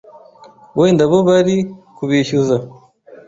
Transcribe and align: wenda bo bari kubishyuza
wenda 0.77 1.03
bo 1.11 1.19
bari 1.27 1.55
kubishyuza 1.97 2.55